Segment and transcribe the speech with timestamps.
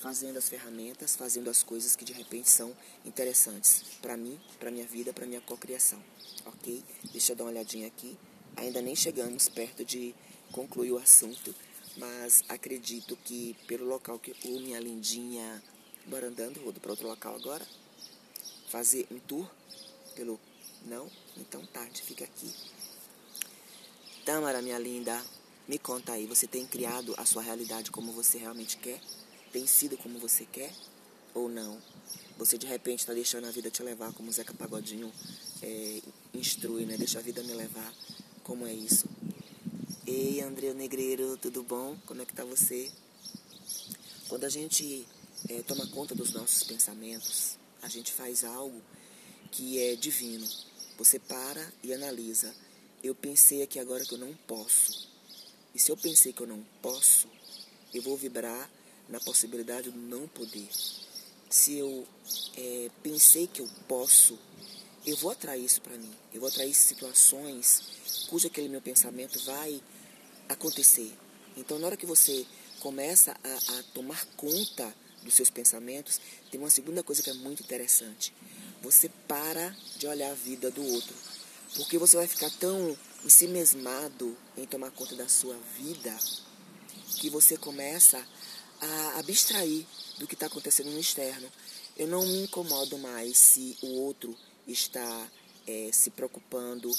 [0.00, 4.86] fazendo as ferramentas, fazendo as coisas que de repente são interessantes para mim, para minha
[4.86, 6.02] vida, para minha cocriação.
[6.44, 6.84] OK?
[7.12, 8.16] Deixa eu dar uma olhadinha aqui.
[8.56, 10.14] Ainda nem chegamos perto de
[10.52, 11.54] concluir o assunto,
[11.96, 15.62] mas acredito que pelo local que o minha lindinha
[16.06, 17.66] bora andando, vou para outro local agora.
[18.68, 19.50] Fazer um tour
[20.14, 20.38] pelo
[20.84, 21.10] não?
[21.36, 22.52] Então tarde, fica aqui.
[24.24, 25.22] Tâmara, minha linda,
[25.66, 29.00] me conta aí, você tem criado a sua realidade como você realmente quer?
[29.58, 30.72] Tem sido como você quer?
[31.34, 31.82] Ou não?
[32.36, 35.12] Você de repente está deixando a vida te levar, como o Zeca Pagodinho
[35.60, 36.00] é,
[36.32, 36.96] instrui, né?
[36.96, 37.92] Deixa a vida me levar.
[38.44, 39.08] Como é isso?
[40.06, 41.98] Ei, André Negreiro, tudo bom?
[42.06, 42.88] Como é que tá você?
[44.28, 45.04] Quando a gente
[45.48, 48.80] é, toma conta dos nossos pensamentos, a gente faz algo
[49.50, 50.46] que é divino.
[50.98, 52.54] Você para e analisa.
[53.02, 55.08] Eu pensei aqui agora que eu não posso.
[55.74, 57.26] E se eu pensei que eu não posso,
[57.92, 58.77] eu vou vibrar
[59.08, 60.68] na possibilidade do não poder.
[61.50, 62.06] Se eu
[62.56, 64.38] é, pensei que eu posso,
[65.06, 66.12] eu vou atrair isso para mim.
[66.32, 69.82] Eu vou atrair situações cujo aquele meu pensamento vai
[70.48, 71.16] acontecer.
[71.56, 72.46] Então, na hora que você
[72.80, 77.62] começa a, a tomar conta dos seus pensamentos, tem uma segunda coisa que é muito
[77.62, 78.32] interessante.
[78.82, 81.14] Você para de olhar a vida do outro.
[81.74, 86.16] Porque você vai ficar tão ensimesmado em tomar conta da sua vida
[87.16, 88.24] que você começa
[88.80, 89.84] a abstrair
[90.18, 91.48] do que está acontecendo no externo.
[91.96, 95.28] Eu não me incomodo mais se o outro está
[95.66, 96.90] é, se preocupando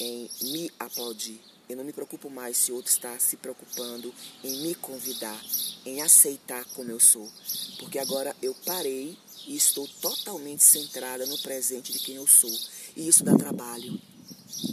[0.00, 1.40] em me aplaudir.
[1.68, 5.40] Eu não me preocupo mais se o outro está se preocupando em me convidar,
[5.84, 7.30] em aceitar como eu sou.
[7.78, 12.54] Porque agora eu parei e estou totalmente centrada no presente de quem eu sou.
[12.96, 14.00] E isso dá trabalho.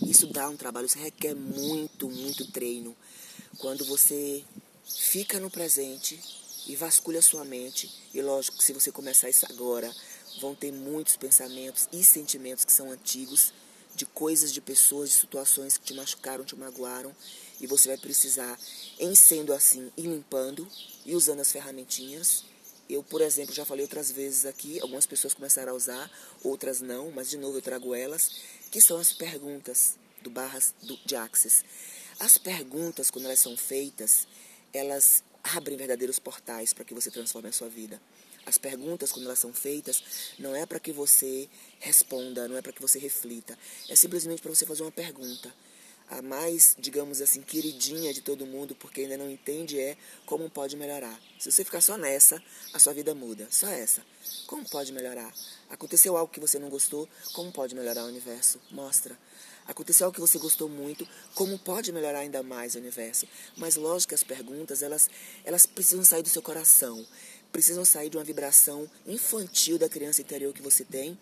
[0.05, 2.95] Isso dá um trabalho, isso requer muito, muito treino.
[3.57, 4.43] Quando você
[4.85, 6.19] fica no presente
[6.67, 9.93] e vasculha sua mente, e lógico que se você começar isso agora,
[10.39, 13.53] vão ter muitos pensamentos e sentimentos que são antigos,
[13.93, 17.15] de coisas, de pessoas, de situações que te machucaram, te magoaram,
[17.59, 18.57] e você vai precisar,
[18.99, 20.67] em sendo assim, ir limpando
[21.05, 22.45] e usando as ferramentinhas.
[22.89, 26.11] Eu, por exemplo, já falei outras vezes aqui, algumas pessoas começaram a usar,
[26.43, 28.31] outras não, mas de novo eu trago elas,
[28.69, 31.63] que são as perguntas do Barras do, de Access.
[32.19, 34.27] As perguntas, quando elas são feitas,
[34.73, 38.01] elas abrem verdadeiros portais para que você transforme a sua vida.
[38.45, 40.03] As perguntas, quando elas são feitas,
[40.39, 41.47] não é para que você
[41.79, 43.57] responda, não é para que você reflita.
[43.87, 45.53] É simplesmente para você fazer uma pergunta.
[46.09, 50.75] A mais, digamos assim, queridinha de todo mundo, porque ainda não entende, é como pode
[50.75, 51.17] melhorar.
[51.39, 52.41] Se você ficar só nessa,
[52.73, 53.47] a sua vida muda.
[53.49, 54.03] Só essa.
[54.45, 55.31] Como pode melhorar?
[55.69, 58.59] Aconteceu algo que você não gostou, como pode melhorar o universo?
[58.71, 59.17] Mostra.
[59.71, 63.25] Aconteceu algo que você gostou muito, como pode melhorar ainda mais o universo?
[63.55, 65.09] Mas lógico que as perguntas, elas,
[65.45, 67.07] elas precisam sair do seu coração,
[67.53, 71.17] precisam sair de uma vibração infantil da criança interior que você tem,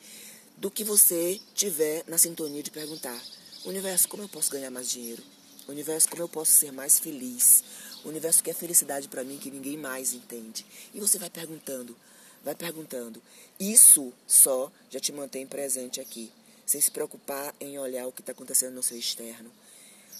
[0.58, 3.22] do que você tiver na sintonia de perguntar:
[3.66, 5.22] Universo, como eu posso ganhar mais dinheiro?
[5.68, 7.64] Universo, como eu posso ser mais feliz?
[8.04, 10.66] O universo quer felicidade para mim que ninguém mais entende.
[10.92, 11.96] E você vai perguntando,
[12.44, 13.22] vai perguntando.
[13.59, 16.32] Isso só já te mantém presente aqui
[16.69, 19.52] sem se preocupar em olhar o que está acontecendo no seu externo,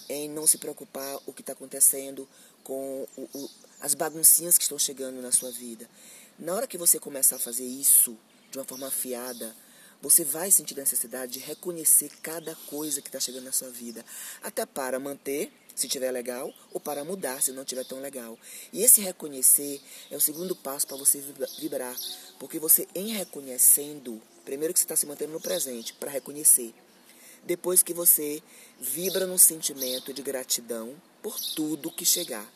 [0.10, 2.28] em não se preocupar o que está acontecendo
[2.64, 3.50] com o, o,
[3.80, 5.88] as baguncinhas que estão chegando na sua vida.
[6.40, 8.18] Na hora que você começar a fazer isso
[8.50, 9.56] de uma forma afiada,
[10.02, 14.04] você vai sentir a necessidade de reconhecer cada coisa que está chegando na sua vida,
[14.42, 18.36] até para manter, se estiver legal, ou para mudar, se não estiver tão legal.
[18.74, 21.24] E esse reconhecer é o segundo passo para você
[21.60, 21.96] vibrar,
[22.40, 26.74] porque você, em reconhecendo, Primeiro que você está se mantendo no presente para reconhecer.
[27.44, 28.42] Depois que você
[28.80, 32.48] vibra num sentimento de gratidão por tudo que chegar.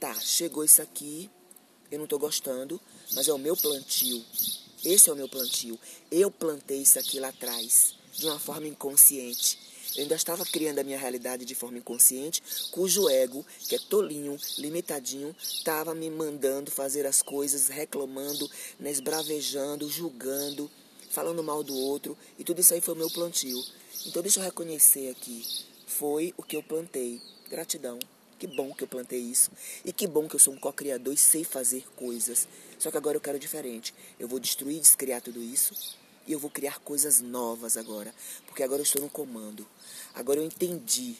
[0.00, 1.30] Tá, chegou isso aqui,
[1.90, 2.80] eu não estou gostando,
[3.12, 4.24] mas é o meu plantio.
[4.84, 5.78] Esse é o meu plantio.
[6.10, 9.58] Eu plantei isso aqui lá atrás, de uma forma inconsciente.
[9.96, 12.42] Eu ainda estava criando a minha realidade de forma inconsciente,
[12.72, 19.88] cujo ego, que é tolinho, limitadinho, estava me mandando fazer as coisas, reclamando, né, esbravejando,
[19.88, 20.68] julgando,
[21.14, 23.64] falando mal do outro, e tudo isso aí foi o meu plantio.
[24.04, 25.46] Então deixa eu reconhecer aqui,
[25.86, 27.22] foi o que eu plantei.
[27.48, 28.00] Gratidão.
[28.36, 29.52] Que bom que eu plantei isso.
[29.84, 32.48] E que bom que eu sou um co-criador e sei fazer coisas.
[32.80, 33.94] Só que agora eu quero diferente.
[34.18, 35.72] Eu vou destruir e descriar tudo isso.
[36.26, 38.12] E eu vou criar coisas novas agora.
[38.44, 39.64] Porque agora eu estou no comando.
[40.14, 41.14] Agora eu entendi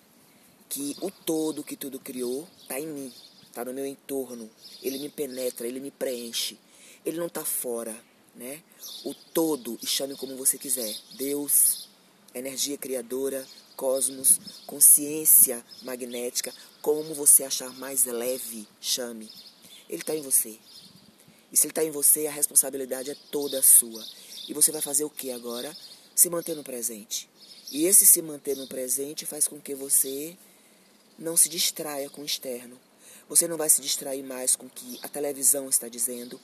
[0.68, 3.12] que o todo que tudo criou está em mim.
[3.46, 4.50] Está no meu entorno.
[4.82, 6.58] Ele me penetra, ele me preenche.
[7.06, 7.96] Ele não está fora
[8.34, 8.62] né?
[9.04, 10.94] O todo, e chame como você quiser.
[11.16, 11.88] Deus,
[12.34, 13.46] energia criadora,
[13.76, 19.30] cosmos, consciência magnética, como você achar mais leve, chame.
[19.88, 20.58] Ele está em você.
[21.52, 24.04] E se ele está em você, a responsabilidade é toda sua.
[24.48, 25.74] E você vai fazer o que agora?
[26.14, 27.28] Se manter no presente.
[27.70, 30.36] E esse se manter no presente faz com que você
[31.18, 32.78] não se distraia com o externo.
[33.28, 36.40] Você não vai se distrair mais com o que a televisão está dizendo.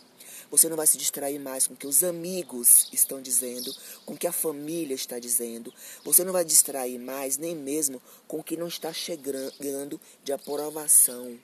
[0.50, 3.74] Você não vai se distrair mais com o que os amigos estão dizendo,
[4.04, 5.72] com o que a família está dizendo.
[6.04, 11.38] Você não vai distrair mais nem mesmo com o que não está chegando de aprovação.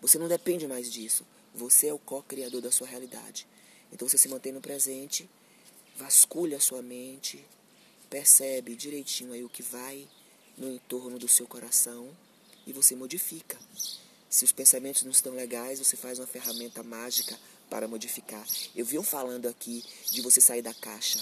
[0.00, 1.24] Você não depende mais disso.
[1.54, 3.46] Você é o co-criador da sua realidade.
[3.92, 5.28] Então você se mantém no presente,
[5.96, 7.44] vasculha a sua mente,
[8.08, 10.08] percebe direitinho aí o que vai
[10.56, 12.08] no entorno do seu coração
[12.66, 13.58] e você modifica.
[14.28, 17.38] Se os pensamentos não estão legais, você faz uma ferramenta mágica
[17.68, 18.44] para modificar.
[18.74, 21.20] Eu vi um falando aqui de você sair da caixa.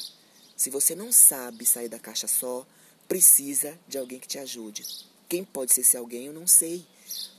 [0.56, 2.66] Se você não sabe sair da caixa só,
[3.08, 4.84] precisa de alguém que te ajude.
[5.28, 6.87] Quem pode ser esse alguém, eu não sei.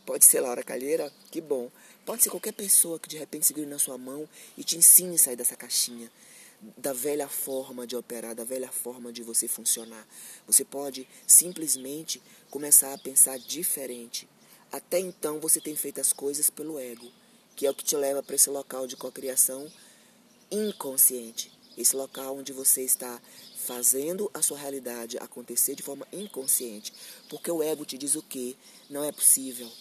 [0.06, 1.69] Pode ser Laura Calheira, que bom.
[2.06, 4.27] Pode ser qualquer pessoa que de repente segure na sua mão
[4.57, 6.09] e te ensine a sair dessa caixinha
[6.77, 10.07] da velha forma de operar, da velha forma de você funcionar.
[10.45, 14.27] Você pode simplesmente começar a pensar diferente.
[14.71, 17.12] Até então você tem feito as coisas pelo ego,
[17.62, 19.72] que é o que te leva para esse local de cocriação
[20.50, 21.52] inconsciente.
[21.78, 23.22] Esse local onde você está
[23.56, 26.92] fazendo a sua realidade acontecer de forma inconsciente.
[27.30, 28.58] Porque o ego te diz o que?
[28.90, 29.72] Não é possível,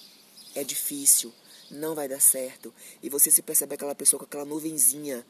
[0.54, 1.32] é difícil,
[1.70, 2.70] não vai dar certo.
[3.02, 5.24] E você se percebe aquela pessoa com aquela nuvenzinha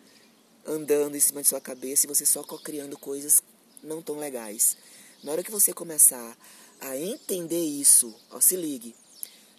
[0.67, 3.41] andando em cima de sua cabeça e você só criando coisas
[3.81, 4.77] não tão legais.
[5.23, 6.37] Na hora que você começar
[6.81, 8.93] a entender isso, ó, se ligue,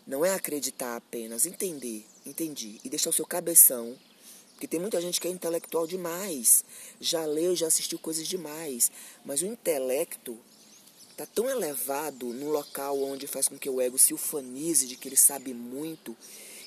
[0.05, 3.97] não é acreditar apenas, entender, entendi, e deixar o seu cabeção,
[4.53, 6.63] porque tem muita gente que é intelectual demais,
[7.00, 8.91] já leu, já assistiu coisas demais,
[9.25, 10.38] mas o intelecto
[11.09, 15.07] está tão elevado no local onde faz com que o ego se ufanize de que
[15.07, 16.15] ele sabe muito,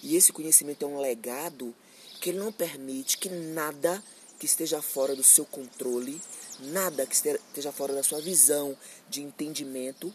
[0.03, 1.75] e esse conhecimento é um legado
[2.21, 4.03] que ele não permite que nada
[4.39, 6.21] que esteja fora do seu controle,
[6.59, 8.77] nada que esteja fora da sua visão
[9.09, 10.13] de entendimento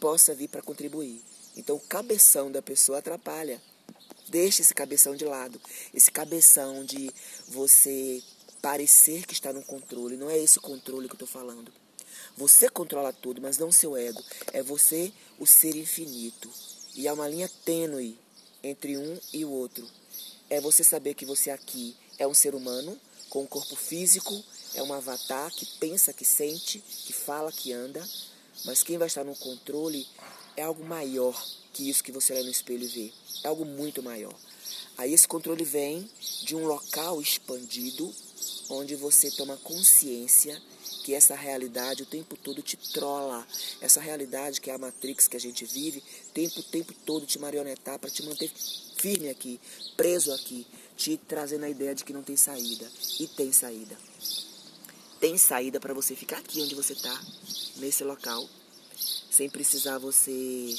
[0.00, 1.22] possa vir para contribuir.
[1.56, 3.60] Então, o cabeção da pessoa atrapalha.
[4.34, 5.60] Deixe esse cabeção de lado.
[5.94, 7.08] Esse cabeção de
[7.46, 8.20] você
[8.60, 10.16] parecer que está no controle.
[10.16, 11.72] Não é esse controle que eu estou falando.
[12.36, 14.20] Você controla tudo, mas não seu ego.
[14.52, 16.50] É você o ser infinito.
[16.96, 18.18] E há uma linha tênue
[18.60, 19.88] entre um e o outro.
[20.50, 23.00] É você saber que você aqui é um ser humano,
[23.30, 24.42] com um corpo físico,
[24.74, 28.04] é um avatar que pensa, que sente, que fala, que anda,
[28.64, 30.04] mas quem vai estar no controle
[30.56, 31.34] é algo maior
[31.72, 33.12] que isso que você olha no espelho e vê.
[33.42, 34.34] É algo muito maior.
[34.96, 36.08] Aí esse controle vem
[36.42, 38.12] de um local expandido,
[38.70, 40.60] onde você toma consciência
[41.02, 43.46] que essa realidade o tempo todo te trola.
[43.80, 46.02] Essa realidade que é a Matrix que a gente vive,
[46.32, 48.50] tempo, tempo todo te marionetar para te manter
[48.96, 49.60] firme aqui,
[49.96, 50.66] preso aqui,
[50.96, 52.90] te trazendo a ideia de que não tem saída.
[53.20, 53.98] E tem saída.
[55.20, 57.20] Tem saída para você ficar aqui onde você está,
[57.76, 58.48] nesse local,
[59.34, 60.76] sem precisar você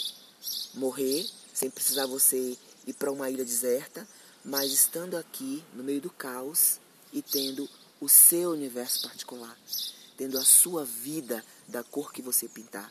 [0.75, 2.57] morrer, sem precisar você
[2.88, 4.07] ir para uma ilha deserta,
[4.46, 6.80] mas estando aqui no meio do caos
[7.12, 7.69] e tendo
[8.00, 9.57] o seu universo particular,
[10.16, 12.90] tendo a sua vida da cor que você pintar.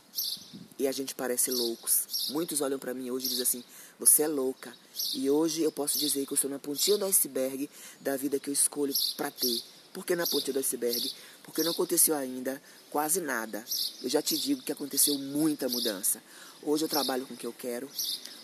[0.79, 2.29] E a gente parece loucos.
[2.29, 3.65] Muitos olham para mim hoje e dizem assim:
[3.99, 4.77] você é louca.
[5.15, 7.71] E hoje eu posso dizer que eu estou na pontinha do iceberg
[8.01, 9.63] da vida que eu escolho para ter.
[9.95, 11.13] Por que na pontinha do iceberg?
[11.45, 12.61] Porque não aconteceu ainda
[12.91, 13.65] quase nada.
[14.03, 16.21] Eu já te digo que aconteceu muita mudança.
[16.65, 17.89] Hoje eu trabalho com o que eu quero.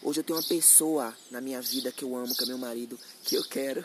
[0.01, 2.97] Hoje eu tenho uma pessoa na minha vida que eu amo, que é meu marido,
[3.25, 3.85] que eu quero.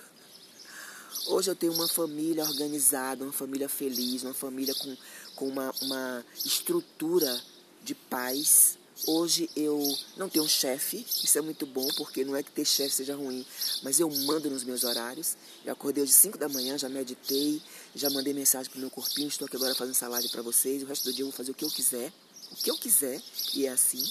[1.25, 4.95] Hoje eu tenho uma família organizada, uma família feliz, uma família com,
[5.35, 7.41] com uma, uma estrutura
[7.83, 9.77] de paz, Hoje eu
[10.15, 13.13] não tenho um chefe, isso é muito bom, porque não é que ter chefe seja
[13.13, 13.45] ruim,
[13.83, 15.35] mas eu mando nos meus horários.
[15.65, 17.61] Eu acordei hoje 5 da manhã, já meditei,
[17.93, 20.81] já mandei mensagem pro meu corpinho, estou aqui agora fazendo live para vocês.
[20.81, 22.11] O resto do dia eu vou fazer o que eu quiser,
[22.51, 23.21] o que eu quiser,
[23.53, 24.01] e é assim.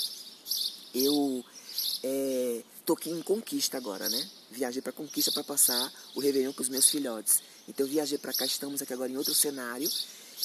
[0.95, 1.43] Eu
[2.03, 4.31] é, tô aqui em Conquista agora, né?
[4.50, 7.43] Viajei para Conquista para passar o Réveillon com os meus filhotes.
[7.67, 9.91] Então viajei para cá, estamos aqui agora em outro cenário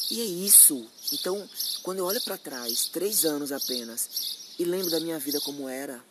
[0.10, 0.86] e é isso.
[1.13, 1.48] Então,
[1.84, 4.10] quando eu olho para trás, três anos apenas,
[4.58, 6.03] e lembro da minha vida como era,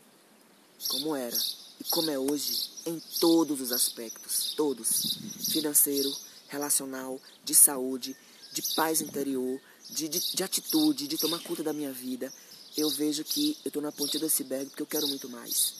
[0.88, 1.36] como era
[1.80, 5.18] e como é hoje, em todos os aspectos, todos,
[5.50, 6.14] financeiro,
[6.48, 8.16] relacional, de saúde,
[8.52, 12.32] de paz interior, de, de, de atitude, de tomar conta da minha vida,
[12.76, 15.74] eu vejo que eu estou na pontinha do iceberg porque eu quero muito mais.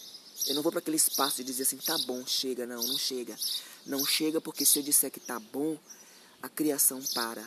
[0.47, 3.37] Eu não vou para aquele espaço de dizer assim, tá bom, chega, não, não chega.
[3.85, 5.77] Não chega porque se eu disser que tá bom,
[6.43, 7.47] a criação para.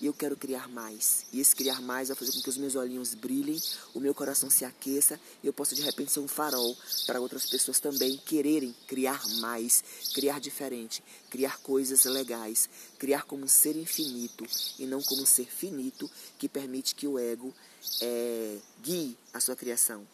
[0.00, 1.24] E eu quero criar mais.
[1.32, 3.60] E esse criar mais vai fazer com que os meus olhinhos brilhem,
[3.94, 7.48] o meu coração se aqueça e eu possa de repente ser um farol para outras
[7.48, 12.68] pessoas também quererem criar mais, criar diferente, criar coisas legais,
[12.98, 14.44] criar como um ser infinito
[14.76, 17.54] e não como um ser finito que permite que o ego
[18.00, 20.04] é, guie a sua criação.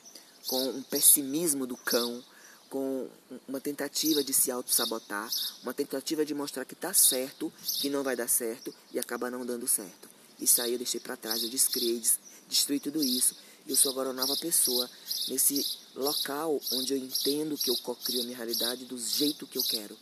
[0.49, 2.23] Com um pessimismo do cão,
[2.69, 3.09] com
[3.47, 5.31] uma tentativa de se auto-sabotar,
[5.63, 9.45] uma tentativa de mostrar que está certo, que não vai dar certo e acaba não
[9.45, 10.09] dando certo.
[10.41, 12.03] Isso aí eu deixei para trás, eu descriei,
[12.49, 13.35] destruí tudo isso.
[13.67, 14.89] Eu sou agora uma nova pessoa
[15.29, 19.63] nesse local onde eu entendo que eu crio a minha realidade do jeito que eu
[19.63, 19.97] quero.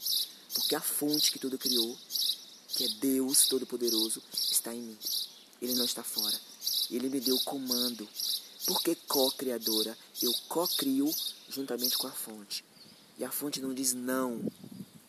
[0.54, 1.96] Porque a fonte que tudo criou,
[2.68, 4.98] que é Deus Todo-Poderoso, está em mim.
[5.60, 6.38] Ele não está fora.
[6.90, 8.08] Ele me deu o comando.
[8.66, 11.08] Porque co-criadora, eu co-crio
[11.48, 12.64] juntamente com a fonte.
[13.18, 14.40] E a fonte não diz não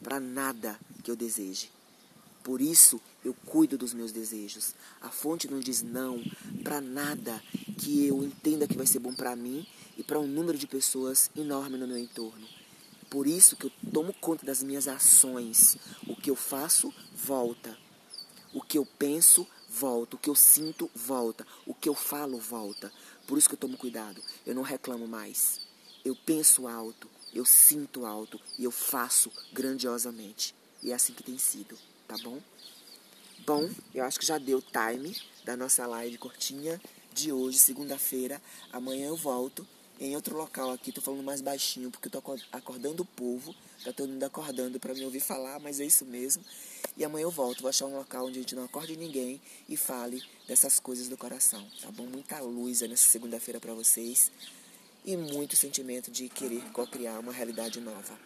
[0.01, 1.69] para nada que eu deseje.
[2.43, 4.73] Por isso eu cuido dos meus desejos.
[5.01, 6.23] A fonte não diz não
[6.63, 7.43] para nada
[7.77, 11.29] que eu entenda que vai ser bom para mim e para um número de pessoas
[11.35, 12.47] enorme no meu entorno.
[13.09, 15.77] Por isso que eu tomo conta das minhas ações.
[16.07, 17.77] O que eu faço, volta.
[18.53, 19.45] O que eu penso,
[19.77, 20.15] volta.
[20.15, 21.45] O que eu sinto, volta.
[21.65, 22.91] O que eu falo, volta.
[23.27, 24.21] Por isso que eu tomo cuidado.
[24.45, 25.61] Eu não reclamo mais.
[26.03, 30.55] Eu penso alto, eu sinto alto e eu faço grandiosamente.
[30.81, 32.39] E é assim que tem sido, tá bom?
[33.45, 36.81] Bom, eu acho que já deu time da nossa live curtinha
[37.13, 38.41] de hoje, segunda-feira.
[38.71, 39.67] Amanhã eu volto
[39.99, 43.53] em outro local aqui, tô falando mais baixinho porque eu tô acordando o povo,
[43.83, 46.43] tá todo mundo acordando para me ouvir falar, mas é isso mesmo.
[46.97, 49.39] E amanhã eu volto, vou achar um local onde a gente não acorde ninguém
[49.69, 52.07] e fale dessas coisas do coração, tá bom?
[52.07, 54.31] Muita luz nessa segunda-feira para vocês
[55.05, 58.17] e muito sentimento de querer co-criar uma realidade nova.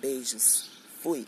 [0.00, 0.70] Beijos.
[1.00, 1.26] Fui.